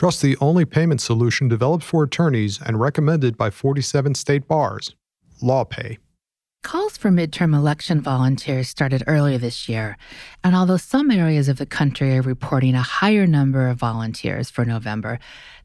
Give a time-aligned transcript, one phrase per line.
[0.00, 4.94] Trust the only payment solution developed for attorneys and recommended by 47 state bars
[5.42, 5.98] LawPay.
[6.62, 9.98] Calls for midterm election volunteers started earlier this year,
[10.42, 14.64] and although some areas of the country are reporting a higher number of volunteers for
[14.64, 15.18] November,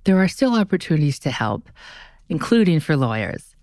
[0.04, 1.70] there are still opportunities to help,
[2.28, 3.55] including for lawyers.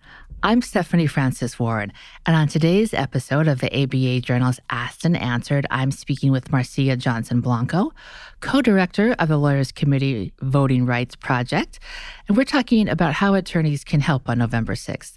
[0.44, 1.92] I'm Stephanie Francis Ward,
[2.26, 6.96] and on today's episode of the ABA Journal's Asked and Answered, I'm speaking with Marcia
[6.96, 7.92] Johnson Blanco,
[8.40, 11.78] co director of the Lawyers Committee Voting Rights Project,
[12.26, 15.16] and we're talking about how attorneys can help on November 6th.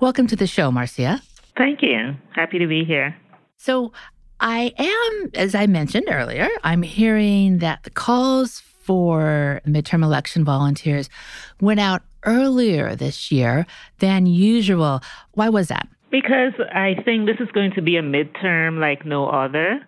[0.00, 1.22] Welcome to the show, Marcia.
[1.56, 2.16] Thank you.
[2.34, 3.16] Happy to be here.
[3.58, 3.92] So,
[4.40, 11.08] I am, as I mentioned earlier, I'm hearing that the calls for midterm election volunteers
[11.60, 13.66] went out earlier this year
[13.98, 15.00] than usual.
[15.32, 15.88] Why was that?
[16.10, 19.80] Because I think this is going to be a midterm like no other.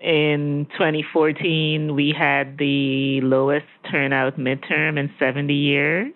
[0.00, 6.12] In 2014, we had the lowest turnout midterm in 70 years.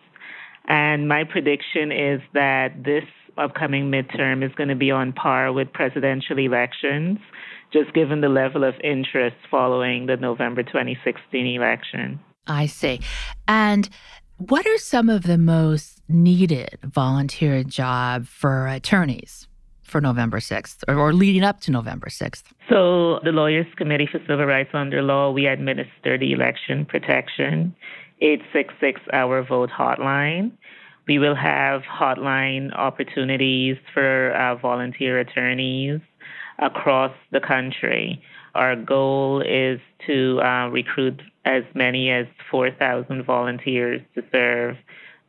[0.69, 3.05] And my prediction is that this
[3.39, 7.19] upcoming midterm is going to be on par with presidential elections,
[7.73, 12.21] just given the level of interest following the November 2016 election.
[12.47, 13.01] I see.
[13.47, 13.89] And
[14.39, 19.47] what are some of the most needed volunteer job for attorneys?
[19.83, 22.43] For November 6th or, or leading up to November 6th?
[22.69, 27.75] So, the Lawyers Committee for Civil Rights Under Law, we administer the election protection
[28.21, 30.53] 866 our Vote hotline.
[31.07, 36.01] We will have hotline opportunities for uh, volunteer attorneys
[36.59, 38.23] across the country.
[38.59, 39.79] Our goal is
[40.09, 44.77] to uh, recruit as many as 4,000 volunteers to serve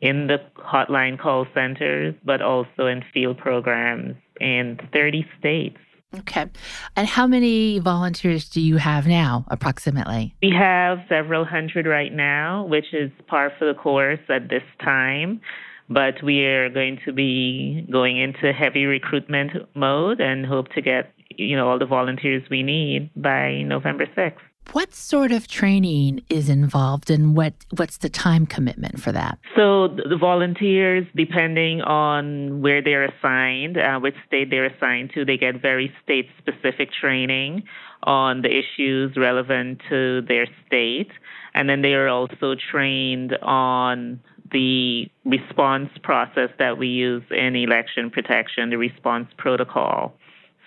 [0.02, 5.78] in the hotline call centers, but also in field programs in 30 states.
[6.18, 6.48] Okay.
[6.96, 10.34] And how many volunteers do you have now, approximately?
[10.42, 15.40] We have several hundred right now, which is par for the course at this time.
[15.88, 21.14] But we are going to be going into heavy recruitment mode and hope to get
[21.40, 24.38] you know all the volunteers we need by November 6th.
[24.74, 29.40] What sort of training is involved and what, what's the time commitment for that?
[29.56, 35.38] So, the volunteers, depending on where they're assigned, uh, which state they're assigned to, they
[35.38, 37.64] get very state specific training
[38.04, 41.10] on the issues relevant to their state.
[41.56, 44.20] And then they are also trained on
[44.52, 50.14] the response process that we use in election protection, the response protocol.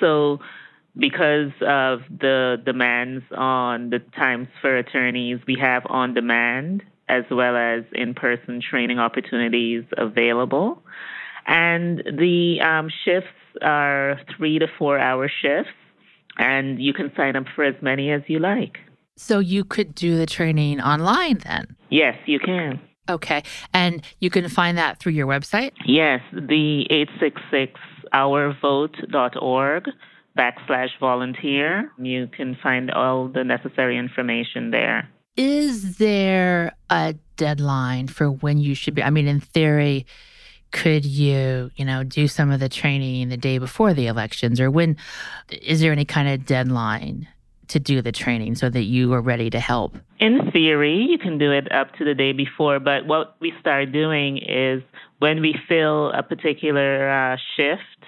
[0.02, 0.40] So,
[0.98, 7.56] because of the demands on the times for attorneys, we have on demand as well
[7.56, 10.82] as in person training opportunities available.
[11.46, 13.28] And the um, shifts
[13.62, 15.72] are three to four hour shifts,
[16.38, 18.78] and you can sign up for as many as you like.
[19.16, 21.76] So you could do the training online then?
[21.91, 22.80] Yes, you can.
[23.08, 23.42] Okay.
[23.74, 25.72] And you can find that through your website?
[25.84, 27.78] Yes, the 866
[28.14, 29.84] ourvote.org
[30.36, 31.90] backslash volunteer.
[31.98, 35.08] You can find all the necessary information there.
[35.36, 39.02] Is there a deadline for when you should be?
[39.02, 40.06] I mean, in theory,
[40.72, 44.70] could you, you know, do some of the training the day before the elections or
[44.70, 44.96] when
[45.50, 47.28] is there any kind of deadline
[47.68, 49.96] to do the training so that you are ready to help?
[50.18, 53.92] In theory, you can do it up to the day before, but what we start
[53.92, 54.82] doing is
[55.18, 58.01] when we fill a particular uh, shift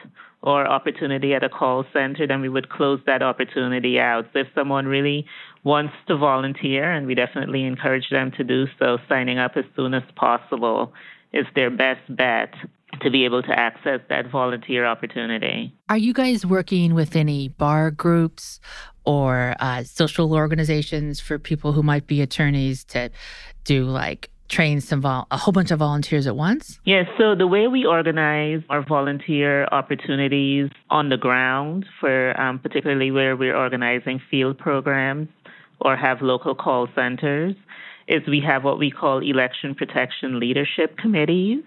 [0.45, 4.27] or opportunity at a call center, then we would close that opportunity out.
[4.33, 5.25] So if someone really
[5.65, 9.95] wants to volunteer, and we definitely encourage them to do so, signing up as soon
[9.95, 10.93] as possible
[11.33, 12.53] is their best bet
[13.01, 15.75] to be able to access that volunteer opportunity.
[15.89, 18.61] Are you guys working with any bar groups
[19.05, 23.11] or uh, social organizations for people who might be attorneys to
[23.65, 26.79] do like train some vol- a whole bunch of volunteers at once?
[26.85, 27.07] Yes.
[27.19, 33.37] So the way we organize our volunteer opportunities on the ground, for um, particularly where
[33.37, 35.29] we're organizing field programs
[35.81, 37.55] or have local call centers,
[38.07, 41.63] is we have what we call election protection leadership committees.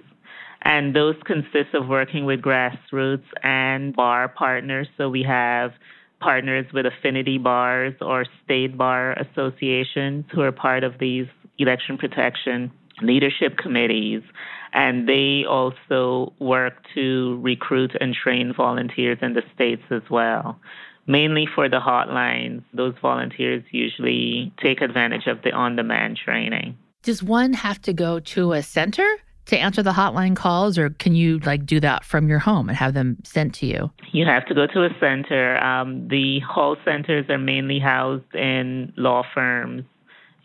[0.63, 4.87] And those consist of working with grassroots and bar partners.
[4.97, 5.71] So we have
[6.19, 11.27] partners with affinity bars or state bar associations who are part of these
[11.59, 12.71] election protection
[13.01, 14.21] leadership committees,
[14.73, 20.59] and they also work to recruit and train volunteers in the states as well.
[21.05, 26.77] Mainly for the hotlines, those volunteers usually take advantage of the on demand training.
[27.03, 29.07] Does one have to go to a center
[29.45, 32.77] to answer the hotline calls, or can you like do that from your home and
[32.77, 33.89] have them sent to you?
[34.11, 35.57] You have to go to a center.
[35.63, 39.83] Um, the call centers are mainly housed in law firms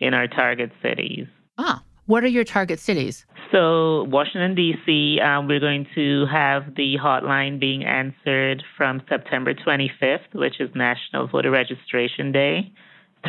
[0.02, 1.26] in our target cities.
[1.58, 3.24] Ah, What are your target cities?
[3.52, 10.34] So, Washington, D.C., um, we're going to have the hotline being answered from September 25th,
[10.34, 12.72] which is National Voter Registration Day,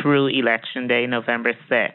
[0.00, 1.92] through Election Day, November 6th.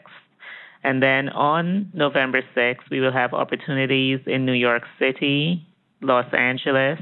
[0.82, 5.66] And then on November 6th, we will have opportunities in New York City,
[6.00, 6.98] Los Angeles,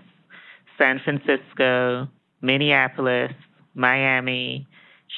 [0.76, 2.08] San Francisco,
[2.42, 3.32] Minneapolis,
[3.74, 4.66] Miami,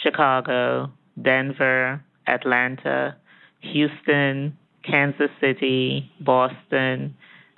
[0.02, 0.90] Chicago,
[1.22, 3.16] Denver, Atlanta,
[3.60, 7.14] Houston, Kansas City, Boston,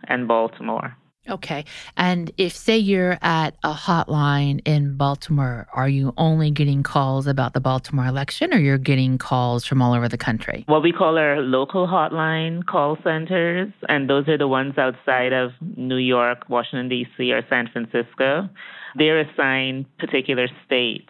[0.08, 0.96] and Baltimore.
[1.28, 1.64] Okay.
[1.96, 7.52] And if, say, you're at a hotline in Baltimore, are you only getting calls about
[7.52, 10.64] the Baltimore election or you're getting calls from all over the country?
[10.66, 15.52] What we call our local hotline call centers, and those are the ones outside of
[15.76, 18.48] New York, Washington, D.C., or San Francisco.
[18.96, 21.08] They're assigned particular states.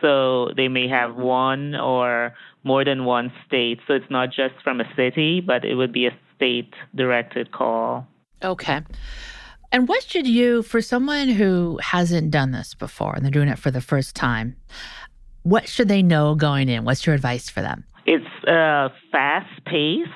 [0.00, 3.80] So they may have one or more than one state.
[3.86, 8.06] So it's not just from a city, but it would be a state directed call.
[8.42, 8.82] Okay.
[9.72, 13.58] And what should you, for someone who hasn't done this before and they're doing it
[13.58, 14.56] for the first time,
[15.42, 16.84] what should they know going in?
[16.84, 17.84] What's your advice for them?
[18.06, 20.10] It's a fast paced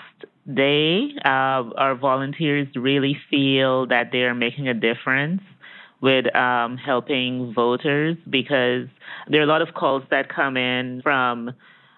[0.52, 1.10] day.
[1.24, 5.40] Uh, our volunteers really feel that they are making a difference
[6.00, 8.88] with um, helping voters because
[9.28, 11.52] there are a lot of calls that come in from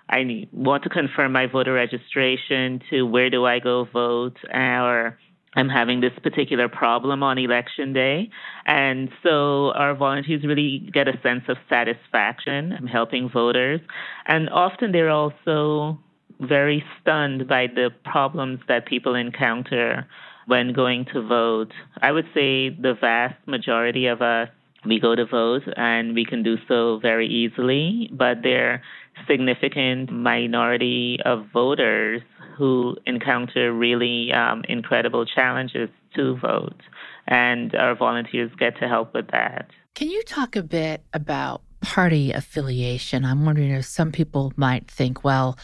[0.08, 5.18] I want to confirm my voter registration to where do I go vote or
[5.56, 8.30] I'm having this particular problem on election day.
[8.66, 13.80] And so our volunteers really get a sense of satisfaction in helping voters.
[14.26, 15.98] And often they're also
[16.40, 20.06] very stunned by the problems that people encounter
[20.46, 21.72] when going to vote.
[22.02, 24.50] I would say the vast majority of us
[24.86, 28.82] we go to vote and we can do so very easily, but there are
[29.28, 32.22] significant minority of voters
[32.56, 36.80] who encounter really um, incredible challenges to vote,
[37.26, 39.68] and our volunteers get to help with that.
[39.94, 43.24] Can you talk a bit about party affiliation?
[43.24, 45.58] I'm wondering if some people might think, well,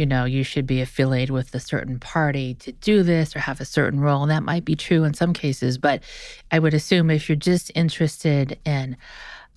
[0.00, 3.60] you know, you should be affiliated with a certain party to do this or have
[3.60, 4.22] a certain role.
[4.22, 6.02] And that might be true in some cases, but
[6.50, 8.96] I would assume if you're just interested in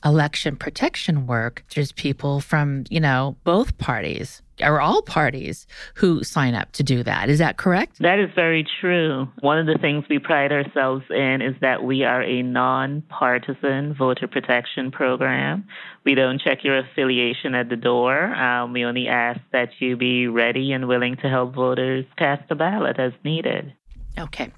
[0.06, 5.66] election protection work, there's people from, you know, both parties or all parties
[5.96, 7.30] who sign up to do that.
[7.30, 8.00] Is that correct?
[8.00, 9.28] That is very true.
[9.40, 14.28] One of the things we pride ourselves in is that we are a nonpartisan voter
[14.28, 15.66] protection program.
[16.06, 18.34] We don't check your affiliation at the door.
[18.36, 22.56] Um, we only ask that you be ready and willing to help voters cast a
[22.56, 23.74] ballot as needed.
[24.20, 24.52] Okay.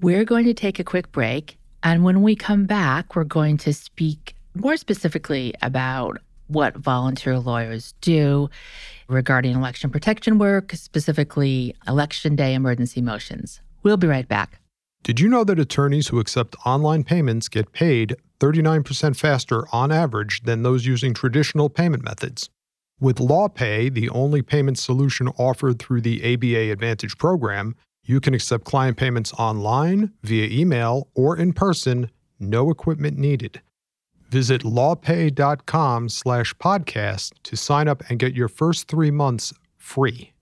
[0.00, 1.58] We're going to take a quick break.
[1.82, 6.18] And when we come back, we're going to speak more specifically about
[6.48, 8.50] what volunteer lawyers do
[9.08, 13.60] regarding election protection work, specifically election day emergency motions.
[13.82, 14.60] We'll be right back.
[15.02, 20.42] Did you know that attorneys who accept online payments get paid 39% faster on average
[20.42, 22.50] than those using traditional payment methods?
[23.00, 28.64] With LawPay, the only payment solution offered through the ABA Advantage program, you can accept
[28.64, 33.60] client payments online, via email, or in person, no equipment needed.
[34.30, 40.32] Visit lawpay.com slash podcast to sign up and get your first three months free.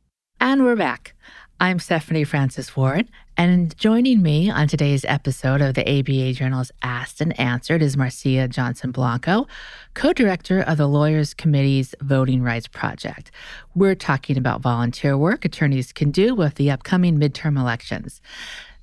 [0.41, 1.15] And we're back.
[1.59, 7.23] I'm Stephanie Francis Ward, and joining me on today's episode of the ABA Journal's Asked
[7.23, 9.47] and Answered is Marcia Johnson Blanco,
[9.95, 13.31] co director of the Lawyers Committee's Voting Rights Project.
[13.75, 18.21] We're talking about volunteer work attorneys can do with the upcoming midterm elections.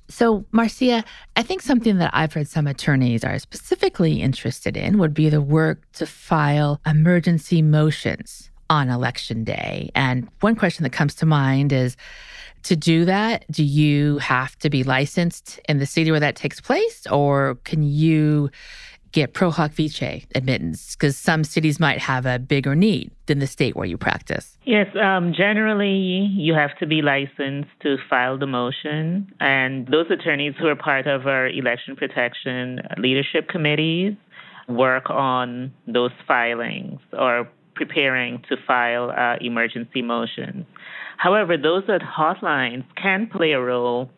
[0.08, 1.02] So, Marcia,
[1.36, 5.40] I think something that I've heard some attorneys are specifically interested in would be the
[5.40, 9.90] work to file emergency motions on election day.
[9.94, 11.96] And one question that comes to mind is
[12.64, 16.60] to do that, do you have to be licensed in the city where that takes
[16.60, 18.50] place, or can you
[19.14, 20.94] get pro hac vice admittance?
[20.94, 24.58] Because some cities might have a bigger need than the state where you practice.
[24.64, 29.32] Yes, um, generally you have to be licensed to file the motion.
[29.40, 34.14] And those attorneys who are part of our election protection leadership committees
[34.68, 40.66] work on those filings or preparing to file uh, emergency motions.
[41.16, 44.10] However, those at hotlines can play a role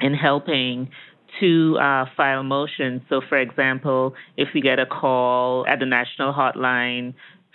[0.00, 0.90] in helping
[1.40, 3.02] to uh, file motions.
[3.08, 7.14] So, for example, if we get a call at the national hotline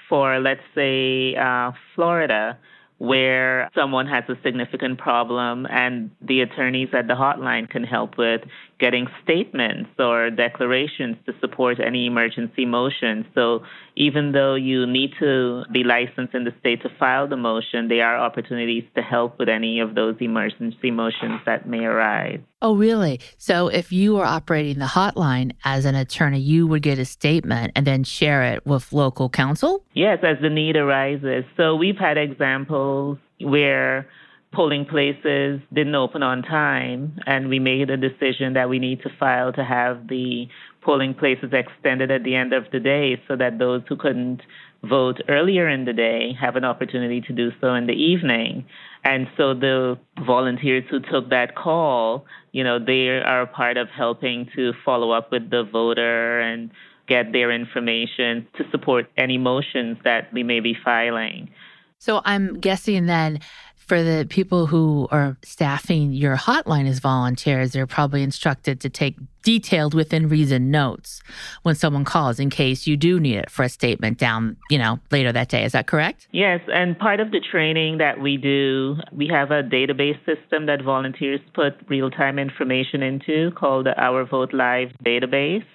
[0.10, 2.58] for, let's say, uh, Florida,
[3.00, 8.42] where someone has a significant problem and the attorneys at the hotline can help with
[8.84, 13.26] getting statements or declarations to support any emergency motion.
[13.34, 13.62] So
[13.96, 18.06] even though you need to be licensed in the state to file the motion, there
[18.06, 22.42] are opportunities to help with any of those emergency motions that may arise.
[22.62, 23.22] Oh, really?
[23.38, 27.72] So if you were operating the hotline as an attorney, you would get a statement
[27.78, 29.86] and then share it with local counsel?
[29.94, 31.46] Yes, as the need arises.
[31.56, 34.10] So we've had examples where
[34.54, 39.10] polling places didn't open on time, and we made a decision that we need to
[39.20, 40.48] file to have the
[40.82, 44.42] polling places extended at the end of the day so that those who couldn't
[44.84, 48.66] vote earlier in the day have an opportunity to do so in the evening.
[49.04, 53.88] And so the volunteers who took that call, you know, they are a part of
[53.90, 56.70] helping to follow up with the voter and
[57.08, 61.50] get their information to support any motions that we may be filing.
[61.98, 63.40] So I'm guessing then
[63.86, 69.18] for the people who are staffing your hotline as volunteers, they're probably instructed to take
[69.44, 71.22] detailed within reason notes
[71.64, 75.00] when someone calls in case you do need it for a statement down, you know,
[75.12, 75.66] later that day.
[75.66, 76.28] Is that correct?
[76.32, 80.82] Yes, and part of the training that we do, we have a database system that
[80.82, 85.66] volunteers put real-time information into called the Our Vote Live database.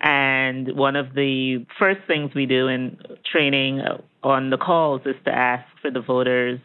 [0.00, 2.98] And one of the first things we do in
[3.30, 3.80] training
[4.22, 6.60] on the calls is to ask for the voters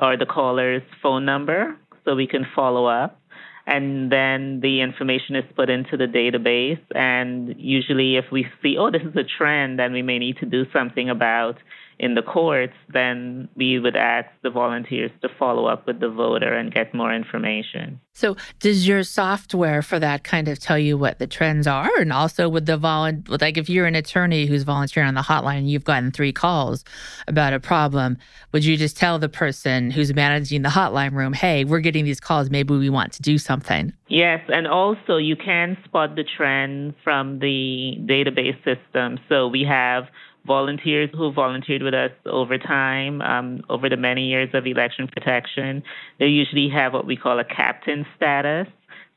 [0.00, 3.18] or the caller's phone number so we can follow up.
[3.64, 6.80] And then the information is put into the database.
[6.94, 10.46] And usually, if we see, oh, this is a trend, then we may need to
[10.46, 11.58] do something about
[12.02, 16.52] in the courts, then we would ask the volunteers to follow up with the voter
[16.52, 18.00] and get more information.
[18.12, 21.88] So, does your software for that kind of tell you what the trends are?
[21.98, 25.58] And also, with the volunteer, like if you're an attorney who's volunteering on the hotline
[25.58, 26.84] and you've gotten three calls
[27.28, 28.18] about a problem,
[28.50, 32.20] would you just tell the person who's managing the hotline room, hey, we're getting these
[32.20, 33.92] calls, maybe we want to do something?
[34.08, 39.20] Yes, and also you can spot the trend from the database system.
[39.28, 40.08] So, we have
[40.46, 45.82] volunteers who volunteered with us over time, um, over the many years of election protection.
[46.18, 48.66] They usually have what we call a captain status.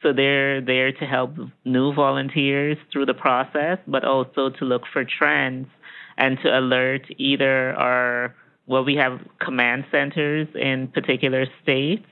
[0.01, 5.03] So they're there to help new volunteers through the process, but also to look for
[5.03, 5.67] trends
[6.17, 8.35] and to alert either our,
[8.67, 12.05] well, we have command centers in particular states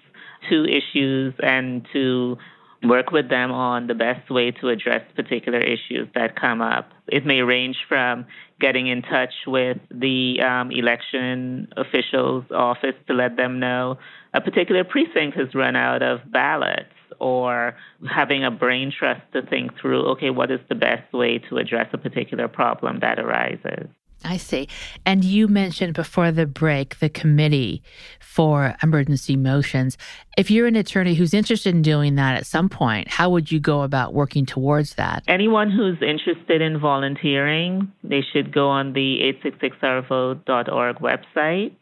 [0.50, 2.38] to issues and to
[2.84, 6.92] work with them on the best way to address particular issues that come up.
[7.08, 8.26] It may range from
[8.60, 13.98] getting in touch with the um, election officials' office to let them know
[14.34, 17.76] a particular precinct has run out of ballots, or
[18.10, 21.88] having a brain trust to think through, okay, what is the best way to address
[21.94, 23.88] a particular problem that arises.
[24.24, 24.68] I see.
[25.06, 27.84] And you mentioned before the break the committee
[28.20, 29.98] for emergency motions.
[30.38, 33.60] If you're an attorney who's interested in doing that at some point, how would you
[33.60, 35.24] go about working towards that?
[35.28, 41.74] Anyone who's interested in volunteering, they should go on the 866ourvote.org website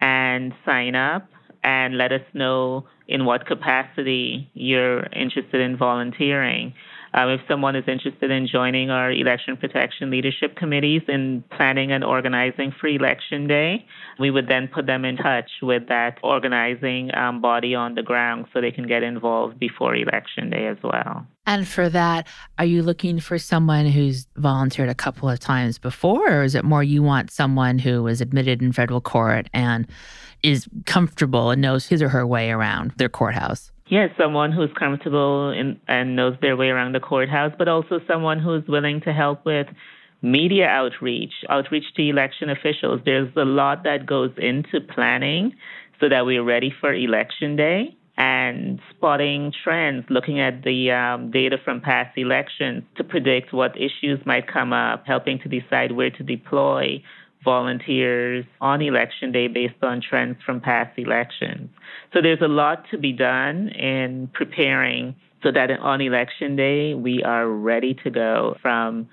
[0.00, 1.28] and sign up
[1.62, 6.72] and let us know in what capacity you're interested in volunteering.
[7.12, 12.04] Um, if someone is interested in joining our election protection leadership committees in planning and
[12.04, 13.84] organizing for election day,
[14.18, 18.46] we would then put them in touch with that organizing um, body on the ground
[18.52, 21.26] so they can get involved before election day as well.
[21.46, 26.30] And for that, are you looking for someone who's volunteered a couple of times before,
[26.30, 29.88] or is it more you want someone who was admitted in federal court and
[30.42, 33.72] is comfortable and knows his or her way around their courthouse?
[33.90, 38.38] Yes, someone who's comfortable in, and knows their way around the courthouse, but also someone
[38.38, 39.66] who's willing to help with
[40.22, 43.00] media outreach, outreach to election officials.
[43.04, 45.54] There's a lot that goes into planning
[46.00, 51.56] so that we're ready for election day and spotting trends, looking at the um, data
[51.64, 56.22] from past elections to predict what issues might come up, helping to decide where to
[56.22, 57.02] deploy
[57.44, 61.70] volunteers on election day based on trends from past elections.
[62.12, 67.22] So there's a lot to be done in preparing so that on election day we
[67.22, 69.08] are ready to go from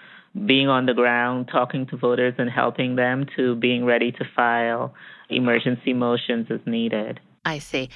[0.45, 4.93] being on the ground, talking to voters and helping them to being ready to file
[5.29, 7.19] emergency motions as needed.
[7.47, 7.89] I see.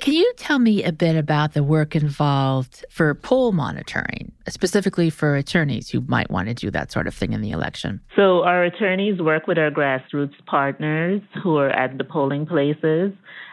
[0.00, 5.36] Can you tell me a bit about the work involved for poll monitoring, specifically for
[5.36, 8.00] attorneys who might want to do that sort of thing in the election?
[8.16, 13.12] So, our attorneys work with our grassroots partners who are at the polling places.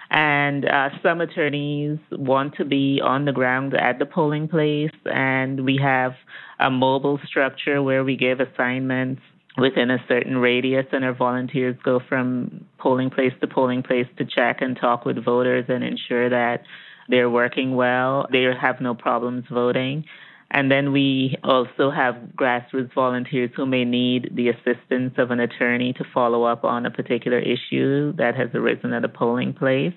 [0.09, 5.65] And uh, some attorneys want to be on the ground at the polling place, and
[5.65, 6.13] we have
[6.59, 9.21] a mobile structure where we give assignments
[9.57, 14.25] within a certain radius, and our volunteers go from polling place to polling place to
[14.25, 16.63] check and talk with voters and ensure that
[17.09, 20.05] they're working well, they have no problems voting.
[20.51, 25.93] And then we also have grassroots volunteers who may need the assistance of an attorney
[25.93, 29.95] to follow up on a particular issue that has arisen at a polling place.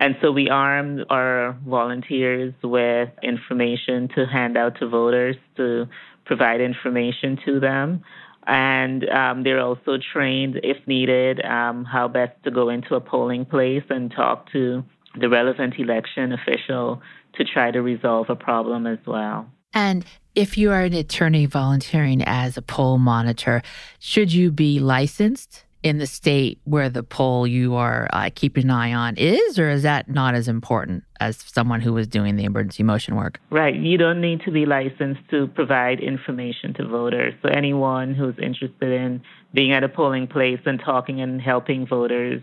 [0.00, 5.86] And so we arm our volunteers with information to hand out to voters to
[6.26, 8.02] provide information to them.
[8.48, 13.44] And um, they're also trained, if needed, um, how best to go into a polling
[13.44, 14.82] place and talk to
[15.20, 17.02] the relevant election official
[17.34, 19.46] to try to resolve a problem as well.
[19.74, 23.62] And if you are an attorney volunteering as a poll monitor,
[23.98, 28.70] should you be licensed in the state where the poll you are uh, keeping an
[28.70, 32.44] eye on is, or is that not as important as someone who was doing the
[32.44, 33.40] emergency motion work?
[33.50, 33.74] Right.
[33.74, 37.34] You don't need to be licensed to provide information to voters.
[37.42, 39.22] So anyone who's interested in
[39.54, 42.42] being at a polling place and talking and helping voters,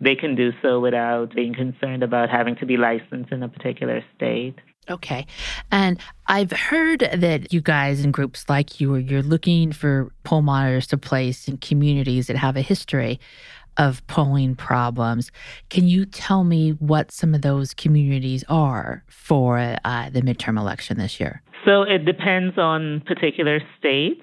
[0.00, 4.04] they can do so without being concerned about having to be licensed in a particular
[4.16, 4.56] state.
[4.90, 5.26] Okay.
[5.70, 10.42] And I've heard that you guys in groups like you, are you're looking for poll
[10.42, 13.18] monitors to place in communities that have a history
[13.76, 15.32] of polling problems.
[15.70, 20.98] Can you tell me what some of those communities are for uh, the midterm election
[20.98, 21.42] this year?
[21.64, 24.20] So it depends on particular states.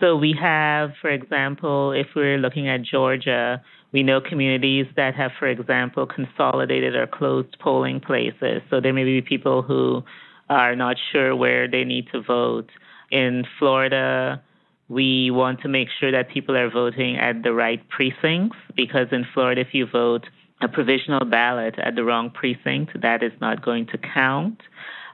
[0.00, 3.60] So we have, for example, if we're looking at Georgia,
[3.92, 8.62] we know communities that have, for example, consolidated or closed polling places.
[8.70, 10.02] So there may be people who
[10.50, 12.70] are not sure where they need to vote.
[13.10, 14.42] In Florida,
[14.88, 19.26] we want to make sure that people are voting at the right precincts because in
[19.32, 20.26] Florida, if you vote
[20.60, 24.60] a provisional ballot at the wrong precinct, that is not going to count.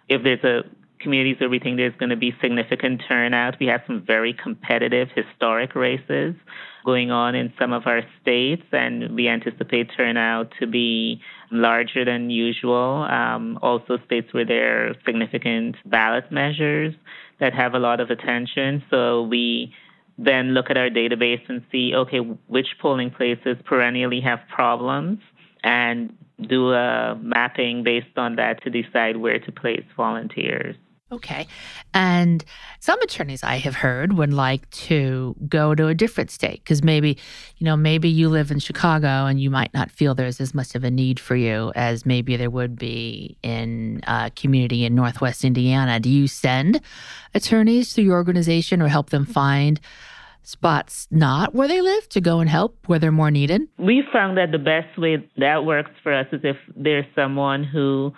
[0.09, 0.63] If there's a
[1.05, 5.09] communities where we think there's going to be significant turnout, we have some very competitive
[5.15, 6.35] historic races
[6.85, 11.21] going on in some of our states, and we anticipate turnout to be
[11.53, 13.07] larger than usual.
[13.09, 16.95] Um, also, states where there are significant ballot measures
[17.41, 18.83] that have a lot of attention.
[18.91, 19.73] So we
[20.19, 25.21] then look at our database and see, okay, which polling places perennially have problems,
[25.63, 26.17] and
[26.49, 30.77] do a mapping based on that to decide where to place volunteers.
[31.13, 31.47] Okay.
[31.93, 32.45] And
[32.81, 37.19] some attorneys I have heard would like to go to a different state because maybe,
[37.59, 40.75] you know, maybe you live in Chicago and you might not feel there's as much
[40.75, 45.45] of a need for you as maybe there would be in a community in Northwest
[45.45, 46.01] Indiana.
[46.01, 46.81] Do you send
[47.35, 49.81] attorneys to your organization or help them find
[50.43, 53.63] spots not where they live to go and help where they're more needed?
[53.79, 58.13] We found that the best way that works for us is if there's someone who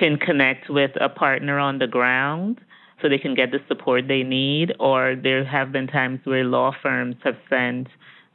[0.00, 2.58] can connect with a partner on the ground
[3.00, 4.72] so they can get the support they need.
[4.80, 7.88] Or there have been times where law firms have sent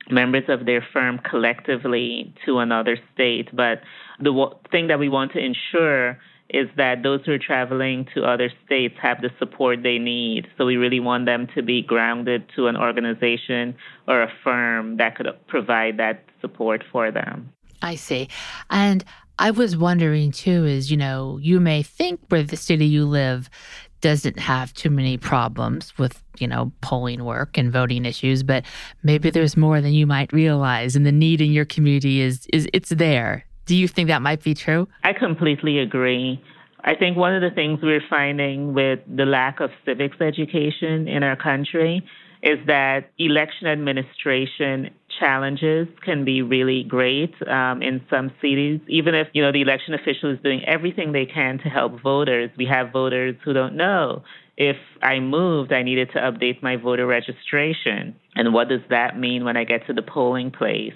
[0.10, 3.50] members of their firm collectively to another state.
[3.52, 3.82] But
[4.20, 8.24] the w- thing that we want to ensure is that those who are traveling to
[8.24, 10.48] other states have the support they need.
[10.58, 13.76] So we really want them to be grounded to an organization
[14.08, 17.50] or a firm that could provide that support for them.
[17.82, 18.30] I see.
[18.70, 19.04] And
[19.40, 23.50] I was wondering too is, you know, you may think where the city you live
[24.02, 28.64] doesn't have too many problems with, you know, polling work and voting issues, but
[29.04, 32.68] maybe there's more than you might realize and the need in your community is is
[32.74, 33.46] it's there.
[33.66, 34.88] Do you think that might be true?
[35.04, 36.42] I completely agree.
[36.84, 41.24] I think one of the things we're finding with the lack of civics education in
[41.24, 42.08] our country
[42.44, 48.80] is that election administration challenges can be really great um, in some cities.
[48.88, 52.50] Even if you know the election official is doing everything they can to help voters,
[52.58, 54.24] we have voters who don't know
[54.58, 59.44] if I moved, I needed to update my voter registration, and what does that mean
[59.44, 60.94] when I get to the polling place?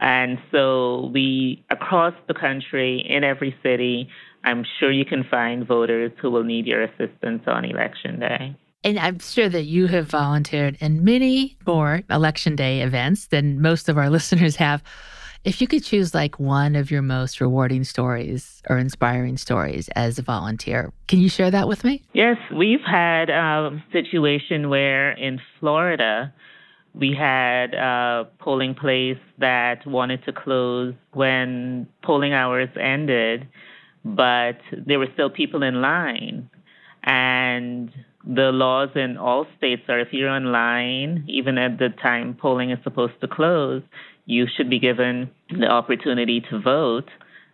[0.00, 4.08] And so we across the country in every city,
[4.44, 8.56] I'm sure you can find voters who will need your assistance on election day.
[8.82, 13.88] And I'm sure that you have volunteered in many more election day events than most
[13.88, 14.82] of our listeners have.
[15.42, 20.18] If you could choose like one of your most rewarding stories or inspiring stories as
[20.18, 22.02] a volunteer, can you share that with me?
[22.12, 26.32] Yes, we've had a situation where in Florida,
[26.94, 33.48] we had a polling place that wanted to close when polling hours ended,
[34.04, 36.50] but there were still people in line.
[37.02, 37.90] And
[38.24, 42.78] the laws in all states are if you're online, even at the time polling is
[42.84, 43.82] supposed to close,
[44.26, 47.08] you should be given the opportunity to vote.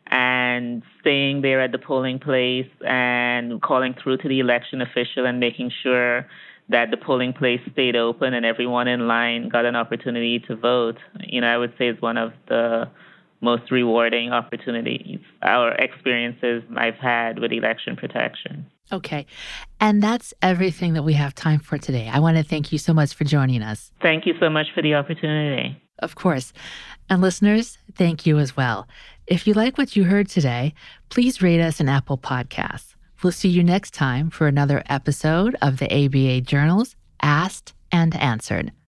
[0.09, 5.41] And staying there at the polling place and calling through to the election official and
[5.41, 6.27] making sure
[6.69, 10.97] that the polling place stayed open and everyone in line got an opportunity to vote,
[11.21, 12.89] you know, I would say is one of the
[13.40, 18.66] most rewarding opportunities or experiences I've had with election protection.
[18.92, 19.27] Okay.
[19.81, 22.09] And that's everything that we have time for today.
[22.12, 23.90] I want to thank you so much for joining us.
[24.01, 25.81] Thank you so much for the opportunity.
[25.99, 26.53] Of course.
[27.09, 28.87] And listeners, thank you as well.
[29.27, 30.75] If you like what you heard today,
[31.09, 32.94] please rate us an Apple Podcasts.
[33.22, 38.72] We'll see you next time for another episode of the ABA Journals Asked and Answered.